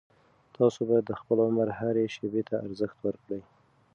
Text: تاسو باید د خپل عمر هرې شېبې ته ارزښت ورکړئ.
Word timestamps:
تاسو 0.57 0.79
باید 0.89 1.05
د 1.07 1.11
خپل 1.19 1.37
عمر 1.47 1.67
هرې 1.79 2.05
شېبې 2.15 2.41
ته 2.49 2.55
ارزښت 2.65 2.97
ورکړئ. 3.01 3.41